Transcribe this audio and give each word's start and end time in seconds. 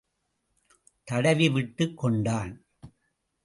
தடவி 1.03 1.49
விட்டுக் 1.49 1.97
கொண்டான். 1.97 2.65